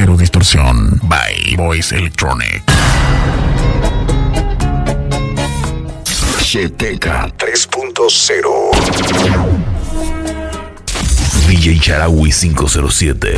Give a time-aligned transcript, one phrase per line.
[0.00, 1.00] Cero distorsión.
[1.08, 2.62] By Voice Electronic.
[6.38, 8.70] GTK 3.0.
[11.48, 13.34] DJ Charawi 507.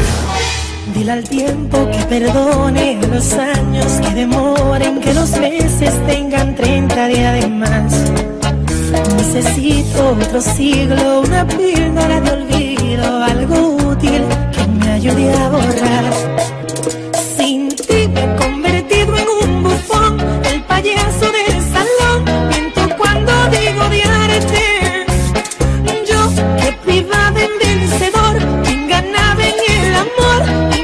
[0.94, 7.40] Dile al tiempo que perdone los años que demoren, que los meses tengan 30 días
[7.40, 7.94] de más.
[9.16, 14.22] Necesito otro siglo, una píldora de olvido, algo útil
[15.00, 16.12] que me ayude a borrar.
[17.36, 22.24] Sin ti me he convertido en un bufón, el payaso del salón.
[22.48, 25.06] Miento cuando digo odiarte.
[26.08, 26.20] Yo
[26.60, 30.79] que privada en vencedor, quien ganaba en el amor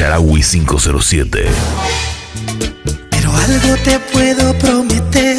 [0.00, 1.44] Charawi 507.
[3.10, 5.36] Pero algo te puedo prometer.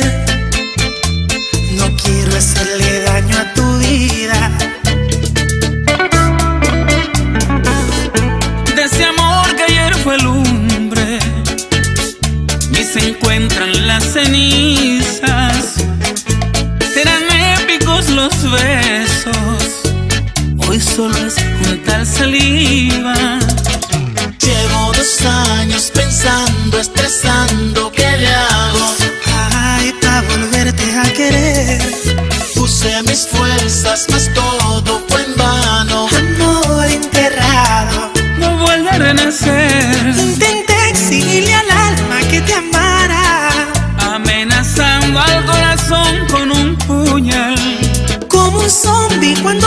[1.74, 3.01] No quiero hacerle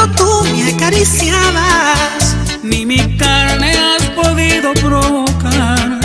[0.05, 2.37] cuando tú me acariciabas.
[2.63, 6.01] Ni mi carne has podido provocar.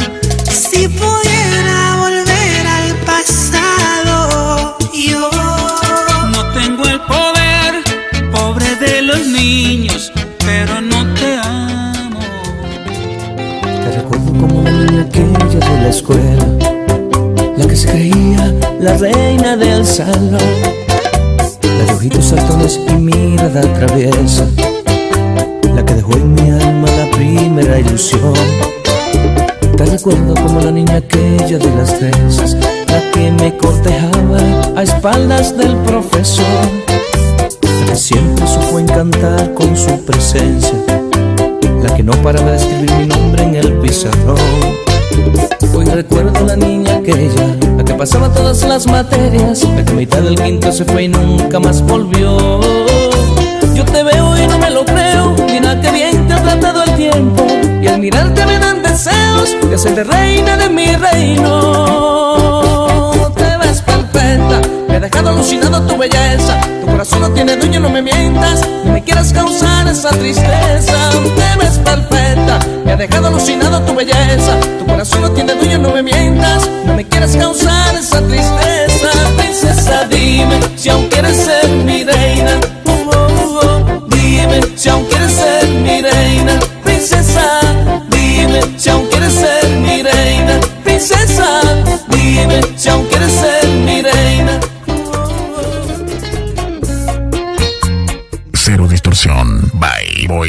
[0.49, 5.29] Si pudiera volver al pasado, yo.
[6.31, 7.83] No tengo el poder,
[8.31, 12.19] pobre de los niños, pero no te amo.
[13.83, 16.45] Te recuerdo como la niña aquella de la escuela,
[17.57, 20.39] la que se creía la reina del salón,
[21.99, 24.47] ojitos saltones y mirada traviesa,
[25.75, 28.33] la que dejó en mi alma la primera ilusión.
[29.75, 32.55] Te recuerdo como la niña aquella de las trenzas,
[32.87, 34.39] la que me cortejaba
[34.77, 36.45] a espaldas del profesor,
[37.63, 40.75] la que siempre supo encantar con su presencia
[41.83, 44.37] la que no paraba de escribir mi nombre en el pizarrón.
[45.75, 47.68] Hoy recuerdo la niña aquella, la que
[47.99, 52.61] pasaba todas las materias, la mitad del quinto se fue y nunca más volvió.
[53.75, 56.95] Yo te veo y no me lo creo, mira que bien te ha tratado el
[56.95, 57.45] tiempo,
[57.81, 61.51] y al mirarte me dan deseos de hacerte reina de mi reino.
[63.35, 64.61] Te ves perfecta,
[64.99, 69.01] ha dejado alucinado tu belleza, tu corazón no tiene dueño, no me mientas, ni me
[69.01, 70.93] quieras causar esa tristeza.
[71.11, 75.91] Te ves perfecta, me ha dejado alucinado tu belleza, tu corazón no tiene dueño, no
[75.91, 79.09] me mientas, no me quieras causar esa tristeza.
[79.37, 82.59] Princesa, dime si aún quieres ser mi reina.
[82.85, 84.07] Oh, oh, oh.
[84.09, 87.61] Dime si aún quieres ser mi reina, princesa.
[88.09, 91.61] Dime si aún quieres ser mi reina, princesa.
[92.09, 93.18] Dime si aún quieres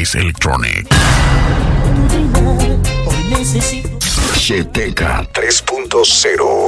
[0.01, 0.87] Voice Electronic.
[3.05, 3.89] Hoy necesito
[4.33, 6.65] GTK 3.0.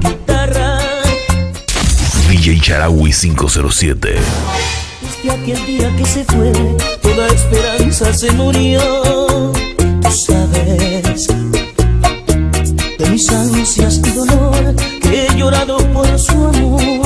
[0.00, 0.78] guitarra.
[2.28, 4.16] DJ Charawi 507.
[5.00, 6.52] Desde aquel día que se fue,
[7.00, 9.52] toda esperanza se murió.
[10.02, 11.28] Tú sabes
[12.98, 17.05] de mis ansias y dolor que he llorado por su amor.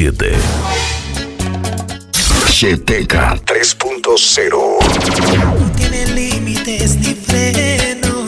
[0.00, 0.32] 507.
[2.48, 4.78] Cheteca 3.0.
[5.60, 8.24] No tiene límites ni freno.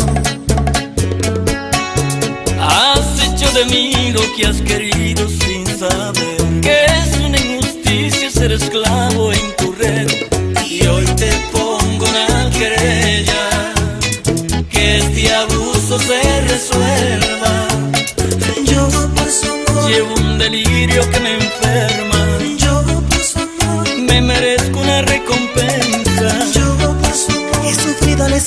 [2.60, 8.52] Has hecho de mí lo que has querido sin saber que es una injusticia ser
[8.52, 9.31] esclavo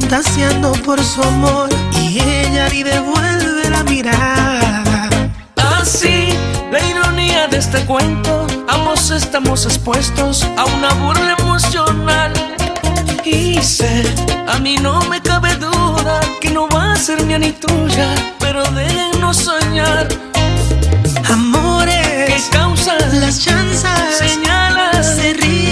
[0.05, 1.69] Payasos fantaseando por su amor
[2.01, 5.09] y ella ni devuelve la mirada.
[5.79, 6.29] Así,
[6.71, 12.31] la ironía de este cuento, ambos estamos expuestos a una burla emocional.
[13.24, 14.03] Y sé,
[14.47, 18.63] a mí no me cabe duda que no va a ser mía ni tuya, pero
[18.71, 20.07] déjenos soñar.
[20.07, 25.15] ¿Qué Amores, causa las chanzas señalas?
[25.15, 25.64] se ríen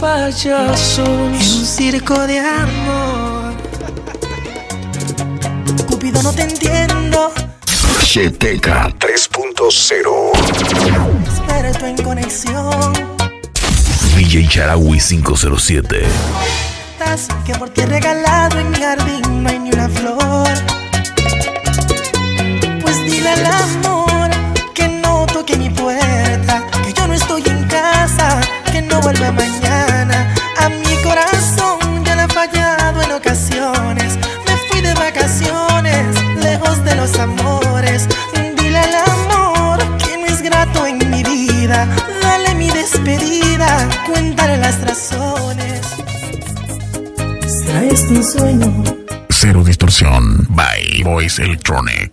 [0.00, 0.98] dos En payasos.
[0.98, 3.54] un circo de amor.
[5.88, 7.32] Cupido, no te entiendo.
[8.02, 10.32] Cheteca 3.0.
[11.24, 12.92] Experto en conexión.
[14.16, 16.02] DJ Charawi 507.
[16.98, 20.48] Estás que por ti he regalado en mi jardín no hay ni una flor.
[22.82, 24.30] Pues dile al amor
[24.74, 28.40] que no toque mi puerta, que yo no estoy en casa,
[28.72, 29.89] que no vuelva mañana.
[44.12, 45.80] Cuéntale las razones.
[47.46, 48.84] ¿Será este un sueño?
[49.28, 50.46] Cero distorsión.
[50.50, 52.10] By Voice Electronic.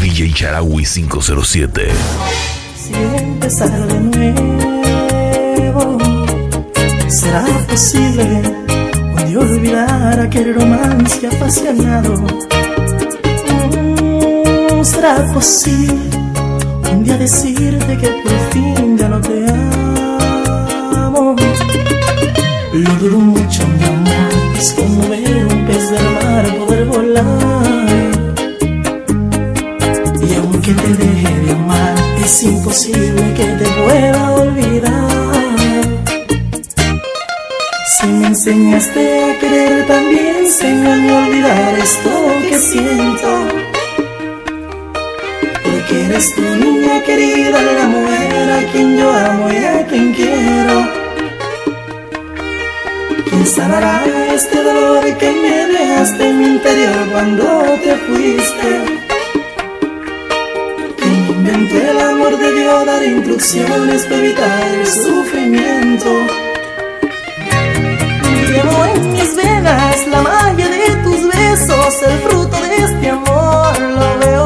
[0.00, 1.88] DJ Charawi 507.
[2.76, 5.98] Si empezar de nuevo,
[7.08, 8.42] ¿Será posible
[8.96, 12.14] un día olvidar aquel romance apasionado?
[13.70, 15.94] Mm, ¿Será posible
[16.90, 18.21] un día decirte que
[24.62, 27.24] es como ver un pez del mar poder volar.
[30.28, 35.82] Y aunque te deje de amar, es imposible que te pueda olvidar.
[37.92, 42.10] Si me enseñaste a querer, también enséñame a olvidar esto
[42.48, 43.30] que siento.
[45.64, 50.76] Porque eres tu niña querida, la mujer a quien yo amo y a quien quiero.
[53.28, 57.44] ¿Quién sanará este dolor que me dejaste en mi interior cuando
[57.84, 58.70] te fuiste?
[60.98, 66.10] ¿Quién inventó el amor de Dios dar instrucciones para evitar el sufrimiento?
[68.48, 73.80] Llevo en mis venas la magia de tus besos, el fruto de este amor.
[73.80, 74.41] Lo veo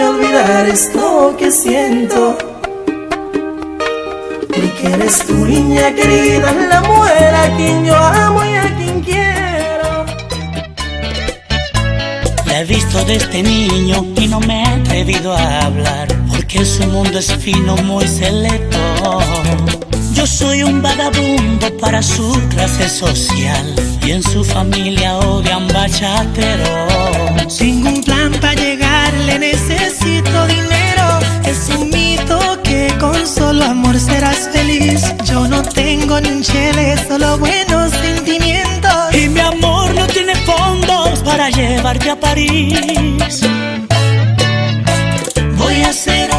[0.00, 2.36] olvidar esto que siento.
[4.48, 10.04] Porque eres tu niña querida, la mujer a quien yo amo y a quien quiero.
[12.46, 16.84] La he visto de este niño y no me he atrevido a hablar, porque su
[16.86, 18.78] mundo es fino, muy selecto.
[20.14, 23.74] Yo soy un vagabundo para su clase social
[24.06, 27.33] y en su familia odian bachateros.
[27.46, 31.18] Tengo un plan para llegarle, necesito dinero.
[31.44, 35.14] Es un mito que con solo amor serás feliz.
[35.24, 39.14] Yo no tengo ni un chele, solo buenos sentimientos.
[39.14, 43.42] Y mi amor no tiene fondos para llevarte a París.
[45.58, 46.33] Voy a hacer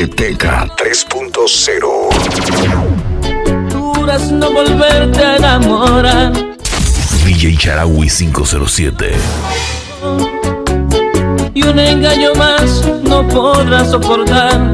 [0.00, 3.70] Cheteca 3.0.
[3.70, 6.32] Juras no volverte a enamorar.
[7.26, 9.12] DJ Charawi 507.
[11.52, 14.72] y un engaño más no podrás soportar.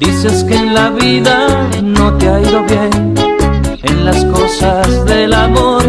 [0.00, 3.14] Dices que en la vida no te ha ido bien,
[3.84, 5.84] en las cosas del amor,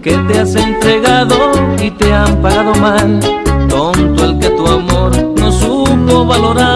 [0.00, 3.20] que te has entregado y te han pagado mal.
[3.68, 6.75] Tonto el que tu amor no supo valorar.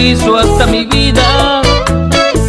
[0.00, 1.60] Preciso hasta mi vida.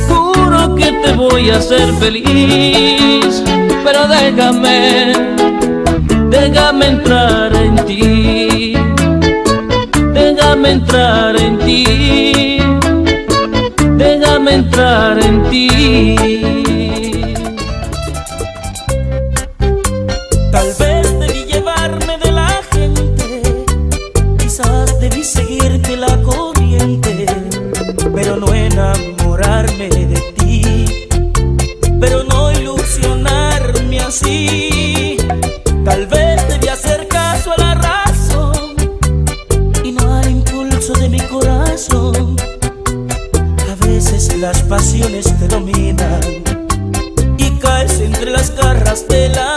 [0.08, 3.44] Juro que te voy a hacer feliz.
[3.84, 5.12] Pero déjame,
[6.30, 8.74] déjame entrar en ti.
[10.14, 12.58] Déjame entrar en ti.
[13.98, 16.51] Déjame entrar en ti.
[44.72, 46.22] Pasiones te dominan
[47.38, 49.51] y caes entre las garras del amor.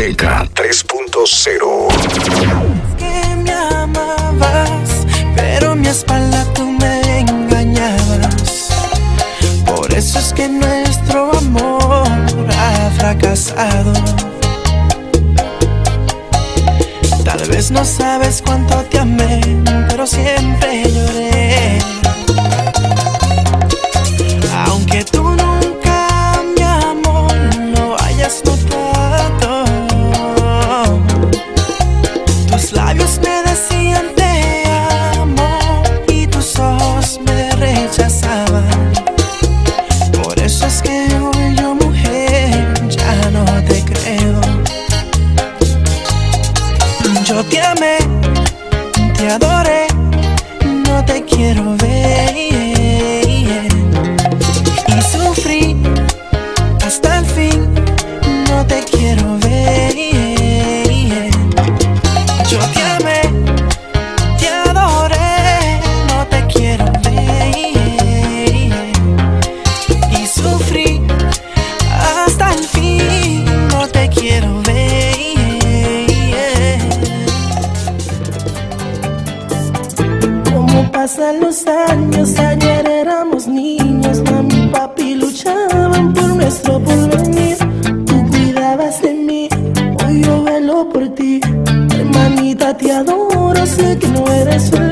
[0.00, 1.88] 3.0.
[1.92, 8.70] Es que me amabas, pero mi espalda tú me engañabas.
[9.66, 12.08] Por eso es que nuestro amor
[12.58, 13.92] ha fracasado.
[17.22, 19.40] Tal vez no sabes cuánto te amé,
[19.90, 21.39] pero siempre lloré.
[86.50, 87.56] nuestro porvenir.
[88.06, 89.48] Tú cuidabas de mí,
[90.04, 91.40] hoy yo velo por ti.
[91.94, 94.89] Hermanita, te adoro, sé que no eres feliz.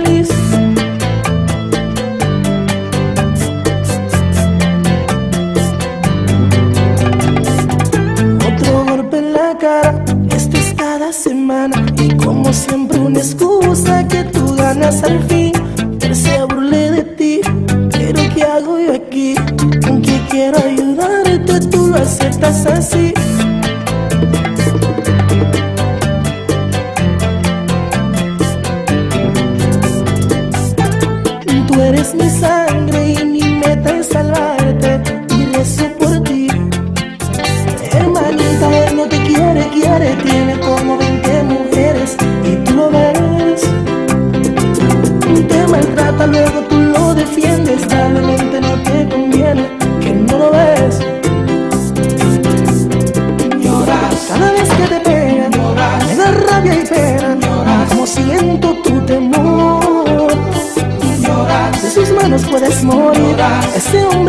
[22.28, 23.17] Tá Santa Sansi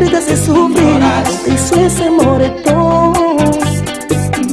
[0.10, 1.00] te hace sufrir
[1.48, 3.14] Eso es moretón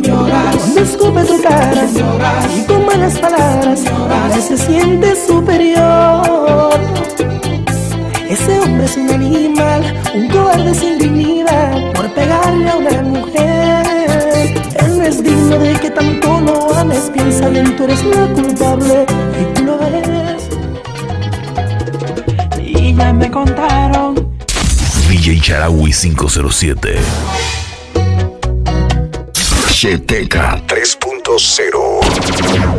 [0.03, 0.57] Lloras.
[0.57, 2.57] Cuando escupes tu cara Lloras.
[2.57, 4.33] Y con malas palabras Lloras.
[4.33, 6.81] A veces sientes superior.
[8.29, 13.87] Ese hombre es un animal Un cobarde sin dignidad Por pegarle a una mujer.
[14.85, 19.06] Él no es digno de que tanto lo ames Piensa bien, tú eres la culpable.
[25.46, 26.98] Chedraui 507.
[29.70, 32.76] Cheteca 3.0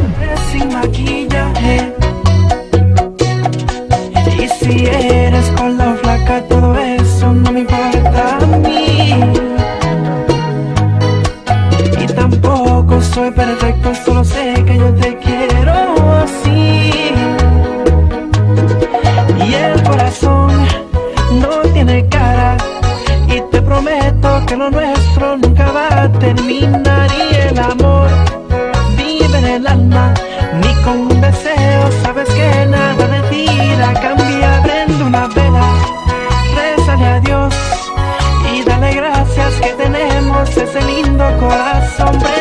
[40.78, 42.37] ese lindo corazón.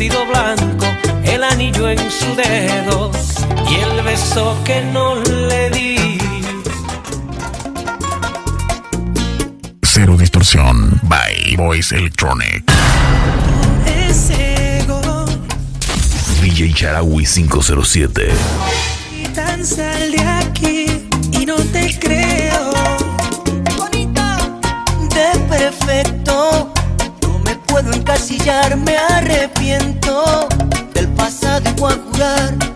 [0.00, 0.86] vestido blanco,
[1.24, 3.10] el anillo en su dedo
[3.68, 6.18] y el beso que no le di.
[9.82, 12.64] Cero distorsión by Voice Electronic.
[16.40, 18.30] DJ Charawi 507.
[19.22, 20.86] Y tan sal de aquí
[21.30, 22.49] y no te crees.
[28.30, 30.48] encasillar, me arrepiento
[30.94, 32.69] del pasado y voy a jurar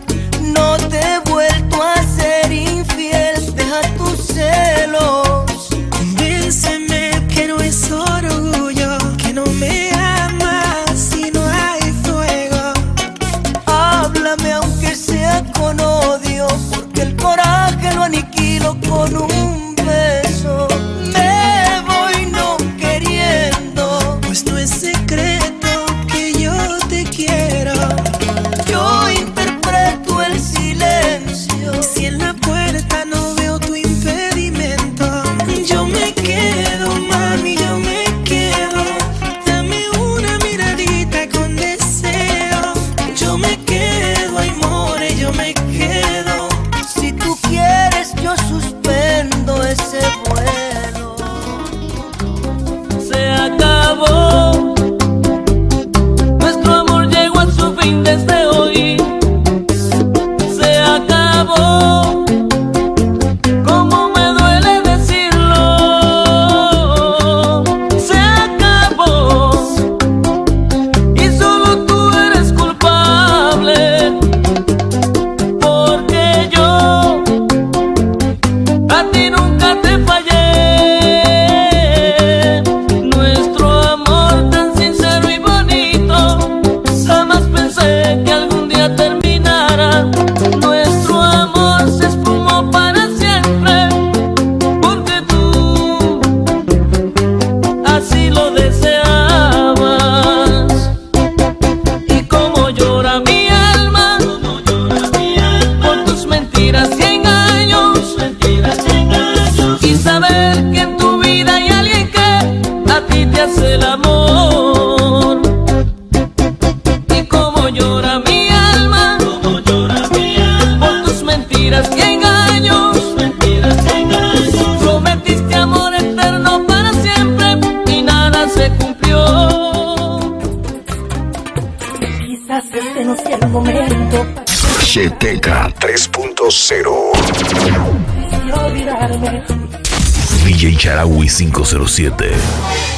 [140.95, 142.94] Sarawi 507.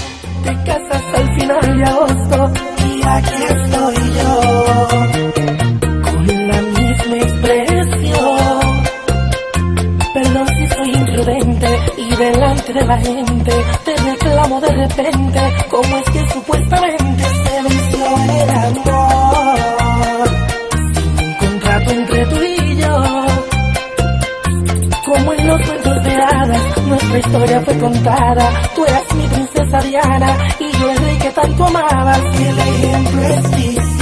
[29.17, 32.19] mi princesa Diana y yo el rey que tanto amabas.
[32.19, 33.96] El ejemplo es.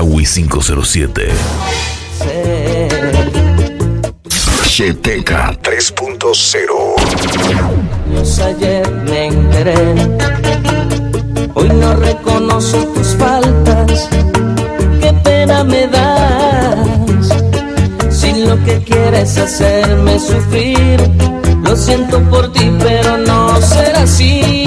[0.00, 1.28] Rawi 507.
[4.64, 6.94] Cheteca 3.0
[8.42, 9.74] Ayer me enteré.
[11.52, 14.08] Hoy no reconozco tus faltas.
[15.02, 17.28] Qué pena me das.
[18.08, 20.98] Si lo que quieres hacerme sufrir.
[21.62, 24.59] Lo siento por ti pero no será así.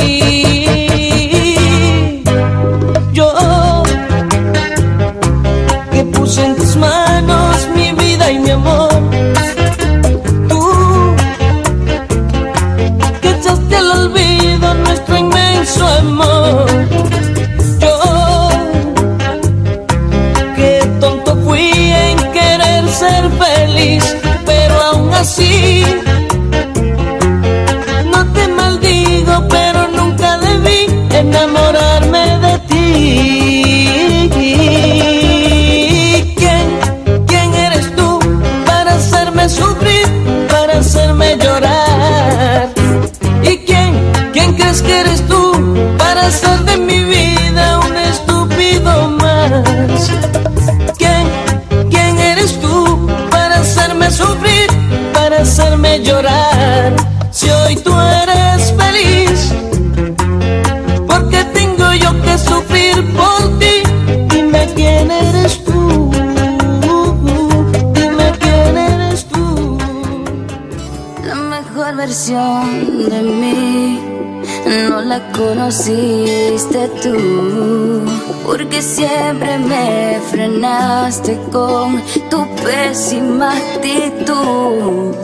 [75.64, 78.04] conociste tú,
[78.46, 85.16] porque siempre me frenaste con tu pésima actitud.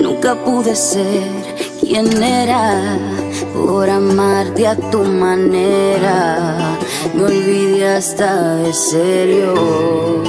[0.00, 1.28] Nunca pude ser
[1.80, 2.98] quien era
[3.52, 6.78] por amarte a tu manera.
[7.14, 10.22] Me olvidé hasta de serio.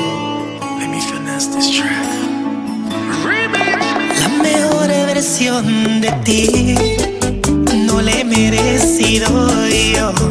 [4.20, 6.95] La mejor versión de ti
[9.08, 10.25] y doy yo.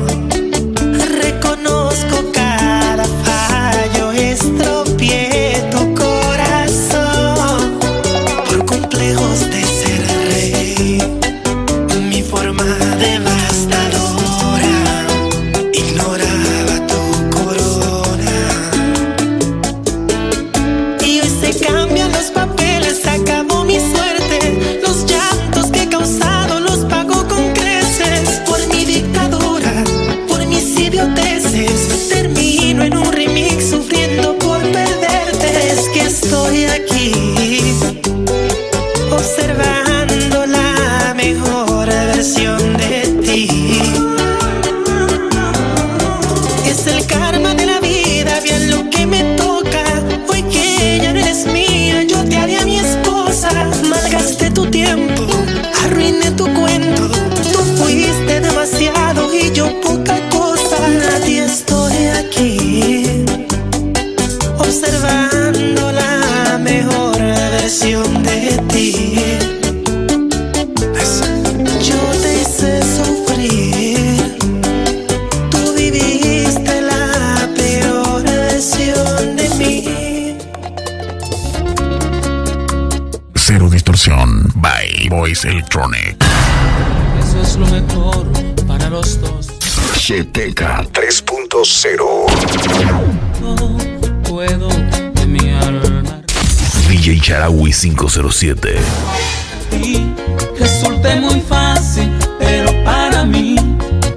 [85.17, 86.17] Voice Electronic.
[87.21, 88.27] Eso es lo mejor
[88.67, 89.47] para los dos.
[89.97, 92.05] Cheteca 3.0.
[93.41, 93.55] No
[94.25, 96.21] puedo de mi alma.
[96.89, 98.75] DJ Charawi 507.
[99.81, 100.03] Y
[100.59, 103.55] resulte muy fácil, pero para mí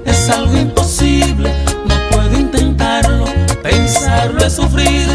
[0.04, 1.52] es algo imposible.
[1.86, 3.26] No puedo intentarlo,
[3.62, 5.06] pensarlo es sufrir.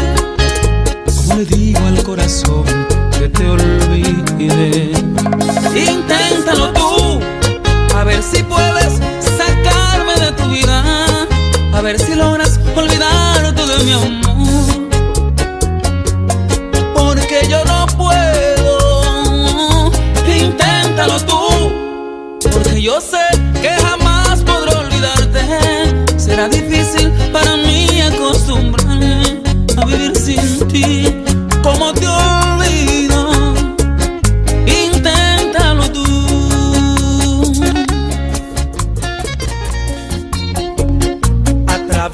[1.14, 2.64] ¿Cómo le digo al corazón
[3.18, 5.03] que te olvide?
[5.76, 7.20] Inténtalo tú,
[7.96, 9.00] a ver si puedes
[9.36, 11.26] sacarme de tu vida,
[11.72, 12.33] a ver si lo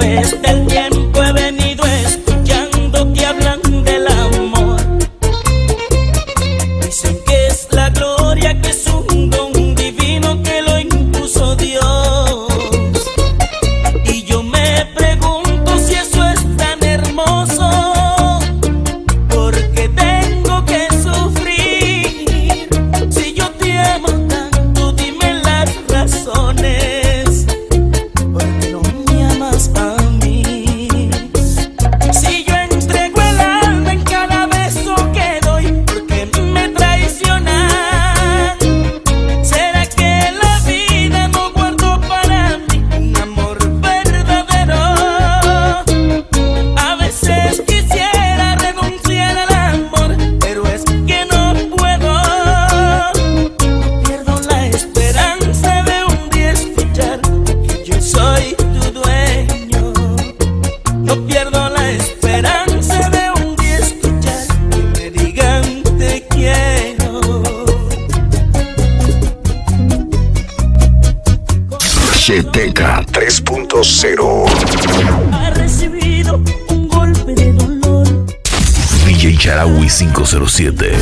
[0.00, 1.19] través del tiempo.
[72.30, 74.44] Cheteca 3.0.
[75.32, 78.06] Ha recibido un golpe de dolor.
[79.04, 80.92] DJ Charawi 507.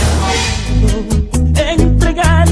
[1.55, 2.48] Entregar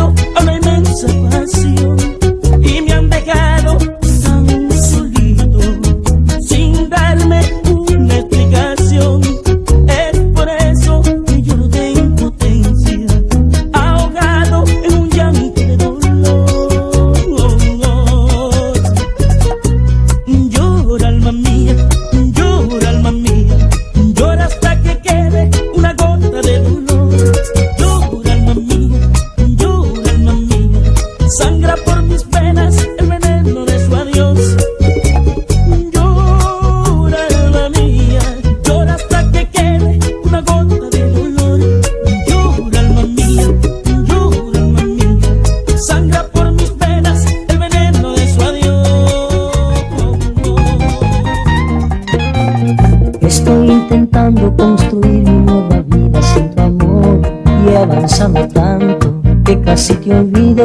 [59.76, 60.64] casi te olvido,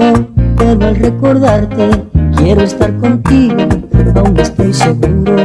[0.57, 1.89] pero al recordarte.
[2.37, 3.57] Quiero estar contigo,
[4.15, 5.35] aún estoy seguro.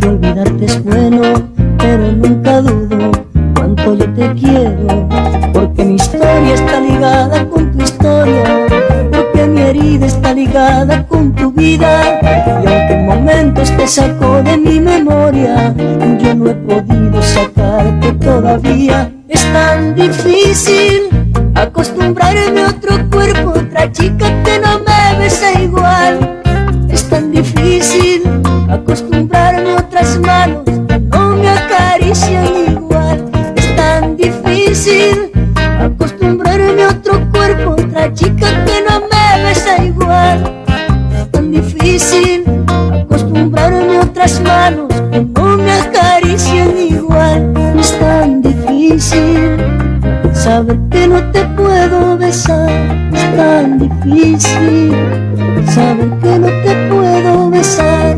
[0.00, 1.20] Que olvidarte es bueno,
[1.76, 3.10] pero nunca dudo
[3.54, 5.06] cuánto yo te quiero,
[5.52, 8.66] porque mi historia está ligada con tu historia,
[9.12, 14.56] porque mi herida está ligada con tu vida, y aunque en momentos te sacó de
[14.56, 15.74] mi memoria,
[16.22, 19.12] yo no he podido sacarte todavía.
[19.28, 21.09] Es tan difícil
[21.60, 26.40] acostumbrarme a otro cuerpo, otra chica que no me besa igual.
[26.88, 28.22] Es tan difícil
[28.68, 33.30] acostumbrarme a otras manos que no me acarician igual.
[33.56, 35.30] Es tan difícil
[35.78, 40.64] acostumbrarme a otro cuerpo, otra chica que no me besa igual.
[41.14, 42.44] Es tan difícil
[43.02, 47.52] acostumbrarme a otras manos que no me acarician igual.
[47.78, 49.56] Es tan difícil
[50.32, 51.49] saber que no te
[52.30, 52.70] besar.
[53.12, 54.94] Es tan difícil
[55.74, 58.16] saber que no te puedo besar.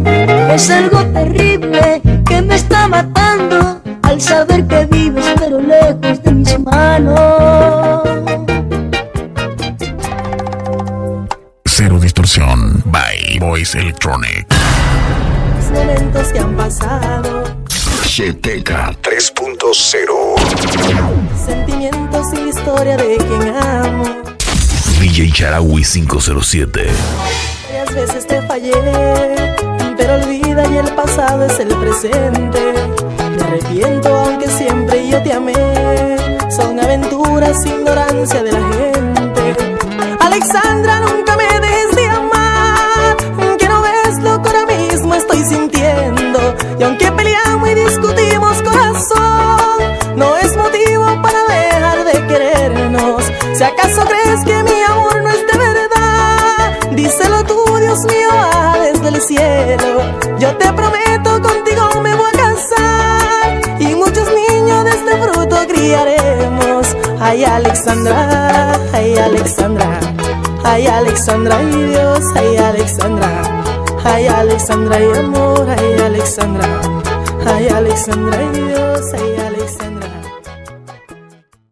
[0.54, 6.58] Es algo terrible que me está matando al saber que vives pero lejos de mis
[6.60, 8.02] manos.
[11.64, 12.82] Cero distorsión.
[12.84, 14.46] By Voice Electronic.
[15.56, 17.41] Los momentos que han pasado,
[18.14, 21.46] Cheteca 3.0.
[21.46, 24.04] sentimientos y historia de quien amo.
[25.00, 26.88] DJ Charawi 507.
[27.68, 28.74] Varias veces te fallé,
[29.96, 32.74] pero olvida y el pasado es el presente.
[33.34, 35.54] Me arrepiento aunque siempre yo te amé.
[36.54, 39.56] Son aventuras, ignorancia de la gente.
[40.20, 41.48] Alexandra, nunca me
[57.92, 60.00] Dios mío, baja desde el cielo.
[60.38, 63.80] Yo te prometo, contigo me voy a casar.
[63.80, 66.86] Y muchos niños de este fruto criaremos.
[67.20, 70.00] Ay, Alexandra, ay, Alexandra.
[70.64, 73.42] Ay, Alexandra, ay, Dios, ay, Alexandra.
[74.04, 76.80] Ay, Alexandra, ay, amor, ay, Alexandra.
[77.44, 79.51] Ay, Alexandra, ay, Dios, ay, Alexandra.